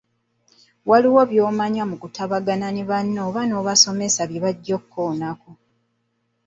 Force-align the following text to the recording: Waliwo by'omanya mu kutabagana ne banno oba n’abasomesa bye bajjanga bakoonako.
Waliwo 0.89 1.21
by'omanya 1.31 1.83
mu 1.89 1.95
kutabagana 2.01 2.67
ne 2.71 2.83
banno 2.89 3.19
oba 3.27 3.41
n’abasomesa 3.45 4.21
bye 4.29 4.39
bajjanga 4.45 4.83
bakoonako. 4.83 5.51